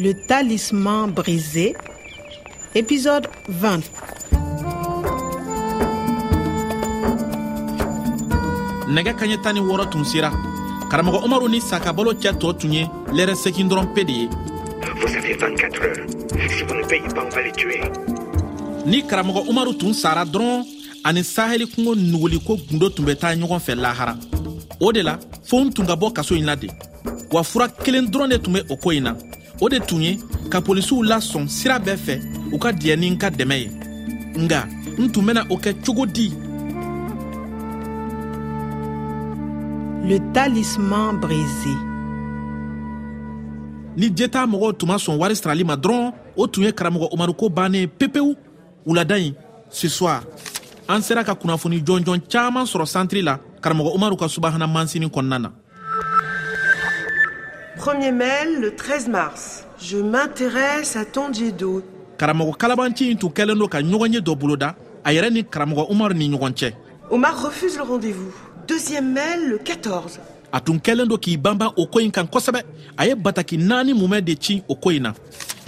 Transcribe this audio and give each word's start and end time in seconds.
Le 0.00 0.14
talisman 0.14 1.10
brisé, 1.10 1.74
épisode 2.72 3.26
20. 3.48 3.82
nɛgɛ 8.88 9.12
kaɲɛ 9.18 9.42
tan 9.42 9.54
ni 9.54 9.60
wɔɔrɔ 9.60 9.90
tun 9.90 10.04
sera 10.04 10.30
karamɔgɔ 10.90 11.24
umaru 11.24 11.48
ni 11.48 11.60
sakabalo 11.60 12.12
cɛ 12.14 12.30
tɔ 12.38 12.58
tun 12.58 12.72
ye 12.72 12.86
lɛrɛ 13.12 13.34
sekin 13.34 13.68
dɔrɔn 13.68 13.92
pe 13.92 14.04
de 14.04 14.12
ye 14.12 14.28
Vous 15.00 15.16
avez 15.16 15.36
24 15.36 15.82
heures. 15.82 16.06
Si 16.48 16.62
vous 16.62 16.74
ne 16.74 16.84
payez 16.86 17.14
pas, 17.14 17.24
on 17.26 17.28
va 17.28 17.42
les 17.42 17.52
tuer. 17.52 17.82
ni 18.86 19.02
karamɔgɔ 19.02 19.48
umaru 19.50 19.74
tun 19.76 19.92
sara 19.92 20.24
dɔrɔn 20.24 20.64
ani 21.04 21.22
sahɛli 21.24 21.66
kungo 21.74 21.96
nuguliko 21.96 22.56
gundo 22.70 22.88
tun 22.90 23.04
bɛ 23.04 23.16
taa 23.18 23.34
ɲɔgɔn 23.34 23.60
fɛ 23.60 23.74
lahara 23.74 24.14
o 24.80 24.92
de 24.92 25.02
la 25.02 25.18
fɔnw 25.44 25.74
tun 25.74 25.86
ka 25.86 25.96
bɔ 25.96 26.12
kaso 26.12 26.36
in 26.36 26.46
la 26.46 26.54
de 26.54 26.68
wa 27.32 27.42
fura 27.42 27.66
kelen 27.68 28.06
dɔrɔn 28.06 28.28
de 28.30 28.38
tun 28.38 28.54
bɛ 28.54 28.62
o 28.70 28.76
ko 28.76 28.90
in 28.92 29.02
na 29.02 29.14
o 29.60 29.68
de 29.68 29.78
tun 29.80 30.02
ye 30.02 30.18
ka 30.50 30.60
polisiw 30.60 31.02
lasɔn 31.02 31.48
sira 31.48 31.78
bɛɛ 31.78 31.96
fɛ 31.96 32.14
u 32.52 32.58
ka 32.58 32.72
diɲɛ 32.72 32.98
ni 32.98 33.10
n 33.10 33.18
ka 33.18 33.30
dɛmɛ 33.30 33.56
ye. 33.58 33.70
Nga 34.38 34.68
n 34.98 35.10
tun 35.12 35.26
bena 35.26 35.46
o 35.50 35.56
kɛ 35.56 35.74
cogo 35.84 36.06
di? 36.06 36.32
Le 40.08 40.18
talisman 40.32 41.20
brisé. 41.20 41.88
ni 43.98 44.10
jeta 44.14 44.46
mɔgɔw 44.46 44.76
tun 44.78 44.88
ma 44.88 44.96
sɔn 44.96 45.18
wari 45.18 45.34
sarali 45.34 45.64
ma 45.64 45.74
dɔrɔn 45.74 46.12
o 46.36 46.46
tun 46.46 46.64
ye 46.64 46.72
karamɔgɔ 46.72 47.08
umaru 47.12 47.34
ko 47.34 47.48
bannen 47.48 47.88
pepewu. 47.88 48.36
Wulada 48.86 49.18
ɲi 49.18 49.34
ce 49.70 49.88
soir. 49.88 50.22
An 50.88 51.02
sera 51.02 51.24
ka 51.24 51.34
kunnafoni 51.34 51.82
jɔnjɔn 51.82 52.22
caaman 52.30 52.64
sɔrɔ 52.64 52.86
santiri 52.86 53.22
la 53.22 53.38
karamɔgɔ 53.60 53.94
umaru 53.94 54.16
ka 54.16 54.28
subahana 54.28 54.66
mansini 54.66 55.06
kɔnɔna 55.06 55.40
na 55.42 55.50
Premier 57.78 58.10
mail 58.10 58.60
le 58.60 58.74
13 58.74 59.08
mars. 59.08 59.64
Je 59.80 59.98
m'intéresse 59.98 60.96
à 60.96 61.04
Tondiedo. 61.04 61.82
karamɔgɔ 62.18 62.56
kalabanci 62.56 63.12
in 63.12 63.16
tun 63.16 63.28
kɛlen 63.30 63.56
do 63.56 63.68
ka 63.68 63.80
dɔ 63.80 64.34
boloda 64.36 64.74
a 65.04 65.12
yɛrɛ 65.12 65.30
ni 65.32 65.44
karamɔgɔ 65.44 65.86
umaru 65.88 66.14
ni 66.14 66.28
ɲɔgɔn 66.28 66.52
cɛ 66.54 66.72
Omar 67.10 67.32
refuse 67.44 67.76
le 67.76 67.82
rendez-vous. 67.84 68.32
Deuxième 68.66 69.12
mail 69.12 69.48
le 69.50 69.58
14. 69.58 70.18
a 70.52 70.60
tun 70.60 70.78
kɛlen 70.78 71.06
do 71.06 71.16
k'i 71.16 71.36
banban 71.36 71.70
o 71.76 71.86
ko 71.86 72.00
ɲi 72.00 72.10
kan 72.10 72.24
kosɛbɛ 72.26 72.62
a 72.96 73.06
ye 73.06 73.14
bataki 73.14 73.56
naani 73.56 73.94
mumɛ 73.94 74.20
de 74.24 74.34
ci 74.34 74.62
o 74.68 74.74
ko 74.74 74.90
ɲi 74.90 75.00
na 75.00 75.12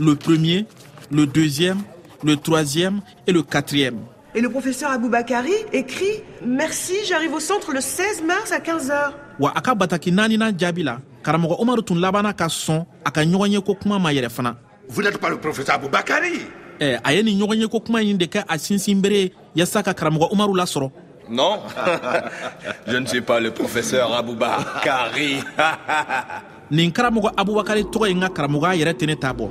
le 0.01 0.17
premier 0.17 0.67
le 1.13 1.27
deuxième 1.27 1.79
le 2.25 2.37
troisième 2.37 3.01
et 3.29 3.33
le 3.33 3.43
quatrième 3.45 3.99
Et 4.35 4.41
le 4.41 4.49
professeur 4.49 4.91
Aboubakari 4.91 5.53
écrit 5.73 6.23
Merci, 6.45 6.95
j'arrive 7.09 7.35
au 7.35 7.41
centre 7.41 7.73
le 7.73 7.81
16 7.81 8.23
mars 8.27 8.51
à 8.53 8.59
15h. 8.59 9.13
wa 9.39 9.53
a 9.55 9.61
ka 9.61 9.75
bataki 9.77 10.11
naaninan 10.13 10.53
jaabi 10.59 10.83
la 10.83 10.99
karamɔgɔ 11.23 11.61
umaru 11.61 11.83
tun 11.83 12.01
labana 12.01 12.33
ka 12.33 12.47
sɔn 12.47 12.85
a 13.05 13.11
ka 13.11 13.23
ɲɔgɔnye 13.23 13.61
ko 13.65 13.75
kuma 13.75 13.99
ma 13.99 14.13
yɛrɛ 14.13 14.29
fana. 14.29 14.57
Vous 14.89 15.03
n'êtes 15.03 15.19
pas 15.19 15.31
le 15.31 15.39
professeur 15.39 15.75
Aboubakari 15.75 16.47
ɛ 16.81 17.01
a 17.05 17.13
ye 17.13 17.23
nin 17.23 17.39
ɲɔgɔnye 17.39 17.69
ko 17.69 17.81
kuma 17.81 18.01
ɲi 18.01 18.17
de 18.17 18.27
kɛ 18.27 18.45
a 18.49 18.59
sinsin 18.59 19.01
bere 19.01 19.13
ye 19.15 19.33
yaasa 19.55 19.83
ka 19.83 19.93
karamɔgɔ 19.93 20.33
umaru 20.33 20.55
lasɔrɔ. 20.55 20.91
Non, 21.29 21.61
je 22.89 22.97
ne 22.97 23.07
suis 23.07 23.21
pas 23.21 23.39
le 23.39 23.53
professeur 23.53 24.11
Aboubakari. 24.13 25.43
nin 26.71 26.91
karamɔgɔ 26.91 27.33
abubakari 27.37 27.85
tɔgɔ 27.85 28.09
ye 28.09 28.15
n 28.15 28.21
ka 28.21 28.29
karamɔgɔya 28.29 28.77
yɛrɛ 28.81 28.93
tɛ 28.95 29.07
ne 29.07 29.15
t'a 29.17 29.33
bɔ. 29.33 29.51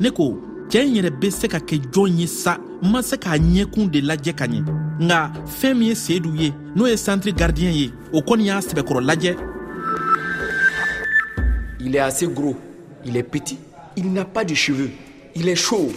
Ne 0.00 0.10
ko 0.10 0.38
cɛɛ 0.68 0.84
in 0.86 0.94
yɛrɛ 0.94 1.10
be 1.20 1.30
se 1.30 1.48
ka 1.48 1.58
kɛ 1.58 1.80
jɔn 1.90 2.18
ye 2.18 2.26
sa 2.26 2.58
n 2.82 2.90
ma 2.90 3.02
se 3.02 3.16
k'a 3.16 3.38
ɲɛkun 3.38 3.90
de 3.90 4.00
lajɛ 4.00 4.34
ka 4.34 4.46
ɲɛ. 4.46 4.64
Nga 5.00 5.32
fɛɛn 5.46 5.74
min 5.74 5.88
ye 5.88 5.94
seedu 5.94 6.34
ye 6.34 6.52
n'o 6.74 6.86
ye 6.86 6.96
santiri 6.96 7.32
gardiyɛn 7.32 7.74
ye 7.74 7.92
o 8.12 8.20
kɔni 8.20 8.44
y'a 8.46 8.60
sɛbɛkɔrɔ 8.60 9.00
lajɛ 9.00 9.55
Il 11.86 11.94
est 11.94 12.00
assez 12.00 12.26
gros, 12.26 12.56
il 13.04 13.16
est 13.16 13.22
petit, 13.22 13.56
il 13.96 14.12
n'a 14.12 14.24
pas 14.24 14.44
de 14.44 14.54
cheveux, 14.54 14.90
il 15.36 15.48
est 15.48 15.54
chauve. 15.54 15.94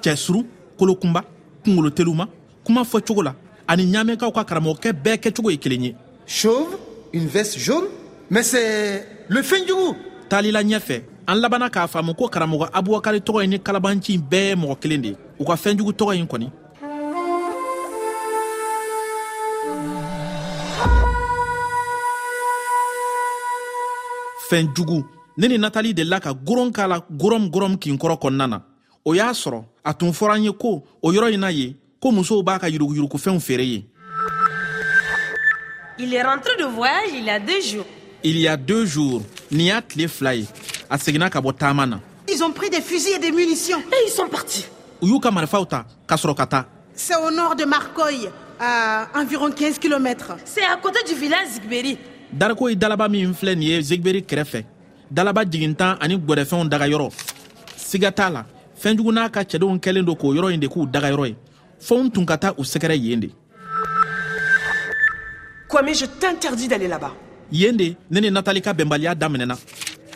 cɛsuru 0.00 0.46
kolokunba 0.78 1.22
kungolo 1.62 1.90
teluma 1.90 2.28
kuma 2.64 2.82
fɔ 2.82 3.02
cogo 3.06 3.22
la 3.22 3.34
ani 3.68 3.84
ɲaamɛkaw 3.92 4.32
ka 4.32 4.44
karamɔgɔkɛ 4.44 4.92
bɛɛ 4.92 5.16
kɛcogo 5.18 5.50
ye 5.50 5.58
kelen 5.58 5.84
ye. 5.84 5.94
Chauve, 6.26 6.78
une 7.12 7.26
veste 7.26 7.58
jaune, 7.58 7.88
mais 8.30 8.42
c'est 8.42 9.06
le 9.28 9.42
Fendjougou. 9.42 9.94
taalila 10.30 10.62
ɲɛfɛ 10.62 11.02
an 11.26 11.34
labana 11.34 11.68
k'a 11.68 11.86
faamu 11.86 12.14
ko 12.14 12.28
karamɔgɔ 12.28 12.70
abubakari 12.72 13.20
tɔgɔ 13.20 13.42
ye 13.42 13.48
ni 13.48 13.58
kalabanci 13.60 14.18
bɛɛ 14.18 14.48
ye 14.48 14.54
mɔgɔ 14.54 14.80
kelen 14.80 15.02
de 15.02 15.08
ye. 15.08 15.16
U 15.38 15.44
ka 15.44 15.56
fɛnjugu 15.56 15.92
tɔgɔ 15.92 16.16
yin 16.16 16.26
kɔni 16.26 16.50
fɛnjugu 24.56 25.04
ne 25.38 25.48
ni 25.48 25.58
natali 25.58 25.94
delila 25.94 26.20
ka 26.20 26.32
goron 26.34 26.70
k'a 26.70 26.86
la 26.86 27.00
gorom 27.10 27.48
gorom 27.48 27.78
kin 27.78 27.96
kɔrɔ 27.96 28.16
kɔnɔna 28.20 28.46
na 28.48 28.62
o 29.04 29.14
y'a 29.14 29.32
sɔrɔ 29.32 29.64
a 29.84 29.94
tun 29.94 30.12
fɔra 30.12 30.34
an 30.36 30.44
ye 30.44 30.52
ko 30.52 30.82
o 31.02 31.12
yɔrɔ 31.12 31.32
in 31.32 31.40
na 31.40 31.48
ye 31.50 31.76
ko 32.00 32.10
musow 32.12 32.42
b'a 32.42 32.58
ka 32.58 32.66
yuruguyurugufɛnw 32.68 33.40
feere 33.40 33.64
ye 33.64 33.86
Il 35.98 36.12
est 36.14 36.22
rentré 36.22 36.56
de 36.58 36.64
voyage 36.64 37.10
il 37.14 37.24
y 37.24 37.30
a 37.30 37.38
deux 37.38 37.60
jours. 37.60 37.86
il 38.24 38.38
y 38.38 38.48
a 38.48 38.56
deux 38.56 38.84
jours 38.86 39.22
nin 39.50 39.64
y'a 39.64 39.82
tile 39.82 40.08
fila 40.08 40.34
ye 40.34 40.46
a 40.90 40.98
seginna 40.98 41.30
ka 41.30 41.40
bɔ 41.40 41.56
taama 41.56 41.86
na 41.86 42.00
Ils 42.28 42.42
ont 42.44 42.52
pris 42.52 42.70
des 42.70 42.80
fusils 42.80 43.14
et 43.16 43.18
des 43.18 43.32
munitions. 43.32 43.80
Et 43.80 44.06
ils 44.06 44.10
sont 44.10 44.28
partis. 44.28 44.66
u 45.02 45.06
y'u 45.06 45.18
ka 45.20 45.30
marifaw 45.30 45.64
ta 45.64 45.84
ka 46.06 46.16
sɔrɔ 46.16 46.34
ka 46.36 46.46
taa 46.46 46.66
C'est 46.94 47.16
au 47.16 47.30
nord 47.30 47.56
de 47.56 47.64
Marcoy, 47.64 48.28
à 48.60 49.08
environ 49.14 49.50
15 49.50 49.78
km. 49.78 50.36
C'est 50.44 50.62
à 50.62 50.76
côté 50.76 50.98
du 51.08 51.14
village 51.18 51.48
Zigberi. 51.54 51.96
Dariko 52.32 52.68
ye 52.68 52.76
dalaba 52.76 53.08
min 53.08 53.34
filɛ 53.34 53.54
nin 53.54 53.68
ye 53.68 53.82
zegberi 53.82 54.22
kɛrɛfɛ. 54.22 54.64
Dalaba 55.10 55.44
jigintan 55.44 55.96
ani 56.00 56.16
gwɛrɛfɛnw 56.16 56.68
dagayɔrɔ 56.68 57.10
siga 57.76 58.10
t'a 58.10 58.30
la 58.30 58.46
fɛnjugu 58.80 59.12
n'a 59.12 59.28
ka 59.28 59.42
cɛdenw 59.42 59.78
kɛlen 59.78 60.04
do 60.04 60.14
k'o 60.14 60.34
yɔrɔ 60.34 60.54
in 60.54 60.60
de 60.60 60.68
k'u 60.68 60.86
dagayɔrɔ 60.86 61.26
ye. 61.28 61.36
Fɔnw 61.80 62.10
tun 62.12 62.24
ka 62.24 62.36
taa 62.36 62.54
u 62.56 62.62
sɛgɛrɛ 62.62 62.96
yen 62.96 63.20
de. 63.20 63.30
Kwame, 65.68 65.94
je 65.94 66.06
t'interdis 66.06 66.68
d'aller 66.68 66.88
là-bas. 66.88 67.12
yen 67.50 67.76
de 67.76 67.94
ne 68.10 68.20
ni 68.20 68.30
natali 68.30 68.62
ka 68.62 68.72
bɛnbaliya 68.72 69.14
daminɛna. 69.14 69.56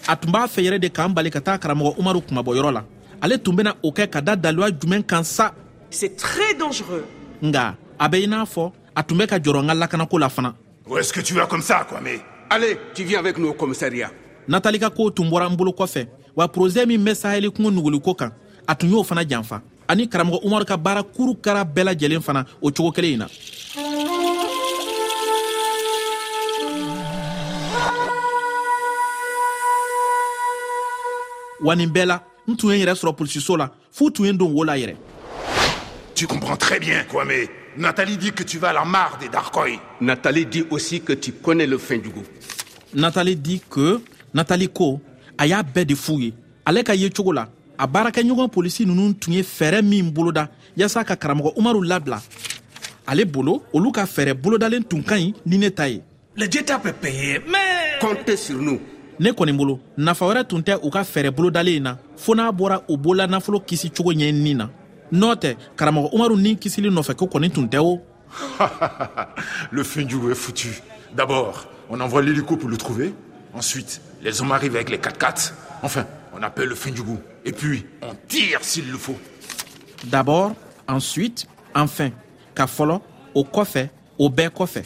A 0.08 0.16
tun 0.16 0.30
b'a 0.30 0.46
fɛ 0.46 0.62
yɛrɛ 0.62 0.78
de 0.78 0.88
k'an 0.88 1.12
bali 1.12 1.30
ka 1.30 1.40
taa 1.40 1.58
karamɔgɔ 1.58 1.98
umaru 1.98 2.20
kumabɔyɔrɔ 2.22 2.72
la. 2.72 2.84
Ale 3.20 3.38
tun 3.38 3.54
bena 3.54 3.74
o 3.82 3.90
kɛ 3.90 4.08
ka 4.08 4.20
da 4.20 4.36
daluya 4.36 4.70
jumɛn 4.70 5.04
kan 5.04 5.22
sa? 5.24 5.52
C'est 5.90 6.16
très 6.16 6.54
dangereux. 6.54 7.04
nga 7.42 7.76
a 7.98 8.08
bɛ 8.08 8.24
i 8.24 8.26
n'a 8.26 8.44
fɔ 8.44 8.72
a 8.94 9.02
tun 9.02 9.16
bɛ 9.18 9.26
ka 9.26 9.38
jɔrɔ 9.38 9.62
n 9.62 9.68
ka 9.68 9.74
lakanako 9.74 10.18
la 10.18 10.28
fana 10.28 10.54
Où 10.86 10.96
est-ce 10.98 11.12
que 11.12 11.20
tu 11.20 11.34
vas 11.34 11.46
comme 11.46 11.62
ça, 11.62 11.84
Kwame 11.88 12.20
Allez, 12.48 12.78
tu 12.94 13.02
viens 13.04 13.18
avec 13.18 13.38
nous 13.38 13.48
au 13.48 13.54
commissariat. 13.54 14.10
natali 14.48 14.78
ka 14.78 14.90
kow 14.90 15.10
tun 15.10 15.26
bɔra 15.28 15.48
n 15.50 15.56
bolo 15.56 15.72
kɔfɛ 15.72 16.06
wa 16.36 16.46
porozɛ 16.46 16.86
min 16.86 17.02
bɛ 17.02 17.14
sahɛli 17.14 17.50
kungo 17.50 17.68
nuguliko 17.72 18.14
kan 18.14 18.30
a 18.64 18.76
tun 18.76 18.86
y'o 18.90 19.02
fana 19.02 19.24
janfa 19.28 19.60
ani 19.88 20.06
karamɔgɔ 20.06 20.38
umaru 20.44 20.64
ka 20.64 20.76
baara 20.76 21.02
kuru 21.02 21.34
kara 21.34 21.64
bɛɛ 21.64 21.84
lajɛlen 21.84 22.22
fana 22.22 22.44
o 22.62 22.70
cogo 22.70 22.92
kelen 22.92 23.14
in 23.14 23.18
na 23.18 23.26
wa 31.60 31.74
nin 31.74 31.88
bɛɛ 31.90 32.06
la 32.06 32.22
n 32.48 32.56
tun 32.56 32.70
ye 32.70 32.76
n 32.78 32.86
yɛrɛ 32.86 32.94
sɔrɔ 32.94 33.16
polisiso 33.16 33.56
la 33.56 33.70
f'u 33.92 34.10
tun 34.12 34.26
ye 34.26 34.32
n 34.32 34.36
don 34.38 34.52
wo 34.52 34.62
la 34.64 34.74
yɛrɛ 34.76 34.94
Tu 36.14 36.26
comprends 36.26 36.56
très 36.56 36.78
bien, 36.80 37.04
Kwame. 37.10 37.46
Nathalie 37.78 38.16
dit 38.16 38.32
que 38.32 38.42
tu 38.42 38.58
vas 38.58 38.70
à 38.70 38.72
la 38.72 38.84
mare 38.84 39.18
des 39.18 39.28
Darkoi. 39.28 39.80
Nathalie 40.00 40.46
dit 40.46 40.64
aussi 40.70 41.02
que 41.02 41.12
tu 41.12 41.32
connais 41.32 41.66
le 41.66 41.78
Fendjougou. 41.78 42.22
natali 42.94 43.36
di 43.36 43.60
que 43.60 44.00
natali 44.32 44.68
ko 44.68 45.00
a 45.36 45.46
y'a 45.46 45.62
bɛɛ 45.62 45.84
de 45.84 45.94
f'u 45.94 46.20
ye 46.20 46.34
ale 46.64 46.82
ka 46.82 46.94
ye 46.94 47.10
cogo 47.10 47.32
la 47.32 47.48
a 47.78 47.86
baarakɛɲɔgɔn 47.86 48.48
polisi 48.48 48.86
ninnu 48.86 49.14
tun 49.14 49.32
ye 49.32 49.42
fɛɛrɛ 49.42 49.82
min 49.82 50.10
boloda 50.10 50.48
yaasa 50.76 51.04
ka 51.04 51.14
karamɔgɔ 51.14 51.52
umaru 51.56 51.82
labila 51.82 52.22
ale 53.06 53.24
bolo 53.24 53.62
olu 53.72 53.92
ka 53.92 54.04
fɛɛrɛ 54.04 54.34
bolodalen 54.34 54.84
tun 54.84 55.02
ka 55.02 55.16
ɲi 55.16 55.34
ni 55.44 55.58
ne 55.58 55.68
ta 55.68 55.88
ye 55.88 56.02
payer, 57.00 57.42
mais... 57.46 57.98
Comptez 58.00 58.36
sur 58.36 58.56
nous. 58.56 58.80
ne 59.20 59.30
kɔni 59.30 59.52
bolo 59.52 59.80
nafa 59.98 60.24
wɛrɛ 60.24 60.46
tun 60.46 60.60
tɛ 60.60 60.78
u 60.82 60.90
ka 60.90 61.02
fɛɛrɛ 61.02 61.30
bolodalen 61.30 61.76
in 61.76 61.82
na 61.82 61.98
fɔɔ 62.16 62.36
n'a 62.36 62.52
bɔra 62.52 62.82
u 62.88 62.96
bolola 62.96 63.26
nafolo 63.26 63.60
kisi 63.60 63.90
cogo 63.90 64.12
na 64.12 64.70
n'o 65.12 65.34
tɛ 65.34 65.56
karamɔgɔ 65.76 66.10
umaru 66.12 66.36
ni 66.36 66.56
kisili 66.56 66.90
nɔfɛ 66.90 67.14
ko 67.14 67.26
kɔni 67.26 67.50
tun 67.50 67.66
tɛ 67.66 67.78
o 67.78 68.00
le 69.72 69.82
Fendjougou 69.82 70.30
est 70.30 70.34
foutu. 70.34 70.68
D'abord, 71.14 71.66
on 71.88 72.00
envoie 72.00 72.22
l'hélico 72.22 72.56
pour 72.56 72.68
le 72.68 72.76
trouver. 72.76 73.14
Ensuite, 73.54 74.00
les 74.20 74.42
hommes 74.42 74.52
arrivent 74.52 74.74
avec 74.74 74.90
les 74.90 74.98
4x4. 74.98 75.52
Enfin, 75.82 76.04
on 76.36 76.42
appelle 76.42 76.68
le 76.68 76.74
Fendjougou. 76.74 77.18
Et 77.44 77.52
puis, 77.52 77.86
on 78.02 78.14
tire 78.28 78.58
s'il 78.62 78.90
le 78.90 78.98
faut. 78.98 79.16
d'abord 80.04 80.52
ensuite 80.88 81.46
enfin 81.74 82.10
ka 82.54 82.66
fɔlɔ 82.66 83.00
o 83.34 83.42
kɔfɛ 83.44 83.88
o 84.18 84.28
bɛɛ 84.28 84.50
kɔfɛ 84.50 84.82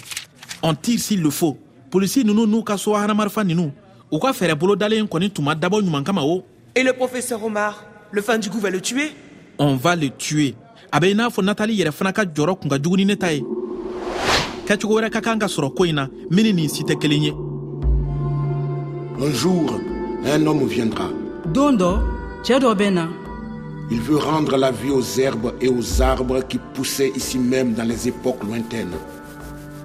on 0.63 0.75
tire 0.75 0.99
s'il 0.99 1.23
le 1.23 1.31
faut 1.31 1.59
polisi 1.91 2.25
nunu 2.25 2.47
n'u 2.47 2.63
ka 2.63 2.77
sohana 2.77 3.15
marifa 3.15 3.45
ninu 3.45 3.73
u 4.11 4.19
ka 4.19 4.33
fɛɛrɛ 4.33 4.55
bolodalen 4.55 5.07
kɔni 5.07 5.31
tun 5.31 5.45
ma 5.45 5.55
dabɔ 5.55 5.81
ɲuman 5.83 6.05
kama 6.05 6.23
o 6.23 6.45
Et 6.75 6.83
le 6.83 6.93
professeur 6.93 7.43
Omar 7.45 7.85
Le 8.13 8.23
fin 8.23 8.39
du 8.39 8.49
goût 8.51 8.61
va 8.61 8.71
le 8.71 8.81
tuer? 8.81 9.13
On 9.61 9.77
va 9.77 9.95
le 9.95 10.09
tuer. 10.11 10.55
A 10.91 10.99
bɛ 10.99 11.11
i 11.11 11.15
n'a 11.15 11.29
fɔ 11.29 11.45
natali 11.45 11.77
yɛrɛ 11.79 11.93
fana 11.93 12.13
ka 12.13 12.25
jɔrɔ 12.25 12.59
kun 12.61 12.69
ka 12.71 12.79
jugu 12.83 12.97
ni 12.97 13.05
ne 13.05 13.15
ta 13.15 13.31
ye 13.33 13.45
kɛcogo 14.67 14.95
wɛrɛ 14.99 15.11
ka 15.11 15.21
kan 15.21 15.39
ka 15.39 15.47
sɔrɔ 15.47 15.75
ko 15.77 15.85
in 15.85 15.95
na 15.95 16.09
min 16.31 16.45
ni 16.45 16.53
nin 16.53 16.69
si 16.69 16.83
tɛ 16.83 16.99
kelen 16.99 17.23
ye 17.23 17.33
Un 19.23 19.31
jour, 19.35 19.79
un 20.25 20.47
homme 20.47 20.67
viendra. 20.67 21.11
don 21.53 21.73
dɔ 21.77 22.01
cɛɛ 22.43 22.59
dɔ 22.61 22.75
bɛ 22.75 22.93
na 22.93 23.09
Il 23.93 24.01
veut 24.01 24.19
rendre 24.19 24.57
la 24.57 24.71
vie 24.71 24.91
aux 24.91 25.03
herbes 25.19 25.53
et 25.61 25.69
aux 25.69 26.01
arbres 26.01 26.47
qui 26.49 26.59
poussaient 26.75 27.11
ici 27.17 27.39
même 27.39 27.75
dans 27.75 27.83
les 27.85 28.07
époques 28.09 28.43
lointaines. 28.45 28.97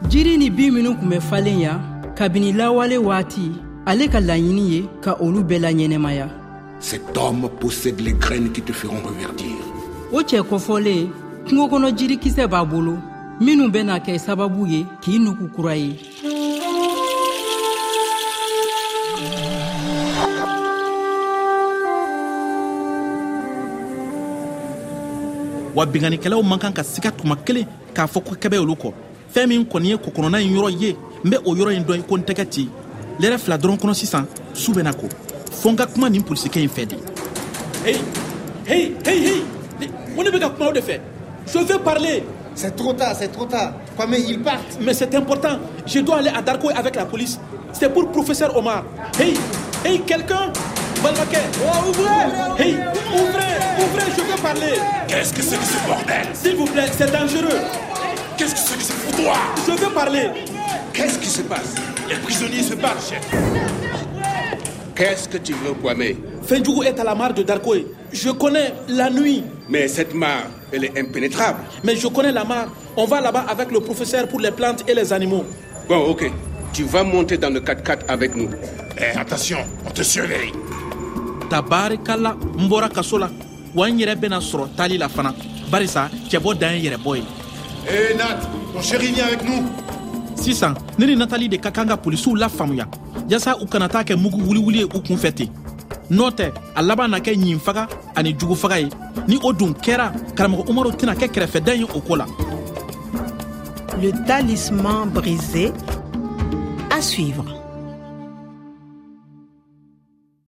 jiri 0.10 0.38
ni 0.38 0.50
bin 0.50 0.72
minw 0.72 0.96
kun 0.96 1.10
bɛ 1.10 1.20
falen 1.22 1.60
ya 1.60 1.80
kabini 2.16 2.54
lawale 2.54 2.98
waati 2.98 3.52
ale 3.86 4.08
ka 4.08 4.20
laɲini 4.20 4.70
ye 4.72 4.84
ka 5.02 5.18
olu 5.22 5.42
bɛɛ 5.44 5.60
laɲɛnɛmaya 5.60 6.28
Cet 6.88 7.18
homme 7.18 7.50
possède 7.60 8.00
les 8.00 8.14
graines 8.14 8.52
qui 8.52 8.62
te 8.62 8.72
feront 8.72 9.02
reverdir. 9.02 9.58
o 10.12 10.22
cɛɛ 10.22 10.44
kɔfɔlen 10.44 11.10
kungo 11.48 11.66
kɔnɔ 11.68 11.98
jirikisɛ 11.98 12.46
b'a 12.48 12.64
bolo. 12.64 13.00
Minw 13.42 13.72
bena 13.72 13.98
kɛ 13.98 14.20
sababu 14.20 14.68
ye 14.68 14.86
k'i 15.02 15.18
nugu 15.18 15.50
kura 15.50 15.76
ye 15.76 15.96
wa 25.74 25.86
binganikɛlaw 25.88 26.44
man 26.44 26.60
kan 26.60 26.72
ka 26.72 26.84
siga 26.84 27.10
tuma 27.10 27.36
kelen 27.36 27.66
k'a 27.96 28.06
fɔ 28.06 28.24
ko 28.24 28.36
kɛbɛ 28.36 28.60
olu 28.60 28.76
kɔ 28.76 28.94
fɛɛn 29.34 29.48
min 29.48 29.66
kɔni 29.66 29.88
ye 29.88 29.98
kokɔnɔna 29.98 30.40
in 30.40 30.54
yɔrɔ 30.54 30.70
ye 30.80 30.96
n 31.24 31.30
bɛ 31.32 31.38
o 31.46 31.56
yɔrɔ 31.56 31.76
in 31.78 31.84
dɔn 31.84 32.00
i 32.00 32.04
ko 32.04 32.16
n 32.16 32.22
tɛgɛ 32.22 32.46
ci 32.48 32.70
lɛrɛ 33.20 33.40
fila 33.40 33.58
dɔrɔn 33.58 33.80
kɔnɔ 33.80 33.94
sisan 33.96 34.28
su 34.54 34.72
bɛna 34.72 34.94
ko 34.94 35.10
fɔ 35.62 35.72
n 35.72 35.76
ka 35.76 35.86
kuma 35.88 36.10
nin 36.10 36.24
polisikɛ 36.24 36.62
in 36.62 36.70
fɛ 36.70 36.86
de 36.88 36.98
Hey, 37.86 38.02
hey, 38.66 38.96
hey, 39.06 39.20
hey 39.28 39.42
Mon 40.16 40.24
ne 40.24 40.32
veut 40.32 40.40
pas 40.40 40.50
parler 40.50 40.80
de 40.82 40.86
fait. 40.86 41.02
Je 41.46 41.60
veux 41.60 41.78
parler. 41.80 42.24
C'est 42.56 42.76
trop 42.76 42.94
tard, 42.94 43.14
c'est 43.20 43.28
trop 43.28 43.46
tard. 43.46 43.74
Kwame, 43.96 44.16
ils 44.16 44.42
partent. 44.42 44.80
Mais 44.82 44.94
c'est 44.94 45.14
important. 45.14 45.60
Je 45.86 46.00
dois 46.00 46.18
aller 46.18 46.32
à 46.36 46.42
Darko 46.42 46.70
avec 46.76 46.96
la 46.96 47.06
police. 47.06 47.38
C'est 47.74 47.90
pour 47.94 48.10
professeur 48.12 48.56
Omar. 48.56 48.86
Hey, 49.20 49.34
hey, 49.84 50.00
quelqu'un? 50.00 50.52
Balmaké, 51.04 51.38
oh, 51.62 51.90
ouvrez 51.90 52.64
Hey, 52.64 52.76
ouvrez, 53.14 53.54
ouvrez, 53.84 54.12
je 54.18 54.22
veux 54.24 54.42
parler. 54.42 54.74
Qu'est-ce 55.08 55.34
que 55.34 55.42
c'est 55.42 55.58
que 55.58 55.66
ce 55.66 55.88
bordel? 55.88 56.26
S'il 56.34 56.56
vous 56.56 56.66
plaît, 56.66 56.88
c'est 56.98 57.12
dangereux. 57.12 57.60
Qu'est-ce 58.38 58.56
que 58.56 58.62
c'est 58.62 58.78
que 58.78 58.84
ce 58.84 58.94
foutoir? 58.94 59.54
Je 59.68 59.72
veux 59.74 59.94
parler. 59.94 60.30
Qu'est-ce 60.94 61.20
qui 61.20 61.28
se 61.28 61.42
passe? 61.42 61.76
Les 62.10 62.16
prisonniers 62.16 62.64
se 62.64 62.74
battent, 62.76 63.06
chef. 63.10 64.05
Qu'est-ce 64.96 65.28
que 65.28 65.38
tu 65.38 65.54
veux, 65.54 65.74
Kwame? 65.74 66.16
Fendjougou 66.44 66.84
est 66.84 66.98
à 67.00 67.04
la 67.04 67.16
mare 67.16 67.34
de 67.34 67.44
Darkoé. 67.44 67.86
Je 68.14 68.30
connais 68.30 68.74
la 68.88 69.10
nuit. 69.10 69.44
Mais 69.70 69.88
cette 69.90 70.14
mare, 70.14 70.46
elle 70.72 70.86
est 70.86 70.98
impénétrable. 70.98 71.60
Mais 71.84 71.96
je 71.98 72.08
connais 72.08 72.32
la 72.32 72.46
mare. 72.46 72.68
On 72.96 73.06
va 73.06 73.20
là-bas 73.20 73.46
avec 73.50 73.72
le 73.72 73.82
professeur 73.82 74.28
pour 74.28 74.40
les 74.40 74.52
plantes 74.52 74.84
et 74.88 74.94
les 74.94 75.12
animaux. 75.12 75.44
Bon, 75.90 75.98
ok. 76.12 76.32
Tu 76.72 76.84
vas 76.84 77.04
monter 77.04 77.38
dans 77.38 77.50
le 77.50 77.60
4x4 77.60 78.00
avec 78.08 78.36
nous. 78.36 78.50
Eh, 78.98 79.18
attention, 79.18 79.58
on 79.86 79.92
te 79.92 80.04
surveille. 80.04 80.52
tabarikala 81.50 82.36
n 82.58 82.68
bɔra 82.68 82.90
kaso 82.90 83.18
la 83.20 83.30
wa 83.76 83.88
n 83.88 84.00
yɛrɛ 84.00 84.16
bena 84.16 84.40
sɔrɔ 84.40 84.70
taali 84.76 84.98
la 84.98 85.08
fana 85.08 85.32
barisa 85.70 86.10
cɛbɔ 86.28 86.58
dan 86.58 86.74
ye 86.74 86.90
yɛrɛbɔ 86.90 87.16
ye 87.18 87.24
Eh, 87.88 88.16
Nat, 88.18 88.40
ton 88.74 88.82
chéri 88.82 89.12
vient 89.14 89.26
avec 89.28 89.44
nous. 89.44 89.62
sisan 90.42 90.74
ne 90.98 91.06
ni 91.06 91.16
natali 91.16 91.48
de 91.48 91.58
ka 91.58 91.70
kan 91.70 91.86
ka 91.88 91.98
polisiw 91.98 92.34
lafaamuya 92.36 92.88
yaasa 93.30 93.58
u 93.62 93.66
kana 93.68 93.90
taa 93.90 94.04
kɛ 94.04 94.16
mugu 94.16 94.40
wuliwuli 94.48 94.80
ye 94.80 94.86
u 94.86 95.02
kun 95.02 95.18
fɛ 95.18 95.32
ten. 95.34 95.50
A 96.76 96.82
laban 96.82 97.10
na 97.12 97.20
kɛ 97.20 97.34
ɲinfaga 97.36 97.88
ani 98.16 98.36
ni 99.28 99.40
o 99.42 99.54
dun 99.54 99.74
kɛra 99.74 100.12
karamɔgɔ 100.36 100.70
umaru 100.70 100.92
tɛna 100.92 101.16
kɛ 101.16 101.28
kɛrɛfɛdan 101.28 101.78
ye 101.78 101.84
o 101.84 102.02
Le 104.02 104.12
talisman 104.28 105.08
brisé 105.14 105.72
à 106.92 107.02
suivre. 107.02 107.55